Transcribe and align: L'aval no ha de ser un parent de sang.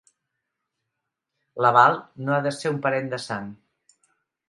L'aval 1.65 2.01
no 2.25 2.37
ha 2.39 2.43
de 2.49 2.57
ser 2.59 2.75
un 2.75 2.83
parent 2.89 3.15
de 3.15 3.25
sang. 3.31 3.57